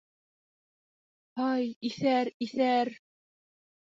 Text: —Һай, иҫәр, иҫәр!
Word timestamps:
—Һай, 1.41 1.67
иҫәр, 1.89 2.33
иҫәр! 2.47 2.93